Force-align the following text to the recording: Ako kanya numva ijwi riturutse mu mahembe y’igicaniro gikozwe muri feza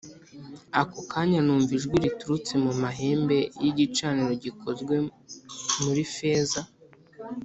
Ako 0.81 0.99
kanya 1.11 1.39
numva 1.45 1.71
ijwi 1.77 1.95
riturutse 2.05 2.53
mu 2.63 2.71
mahembe 2.81 3.37
y’igicaniro 3.63 4.33
gikozwe 4.43 4.95
muri 5.83 6.03
feza 6.15 6.61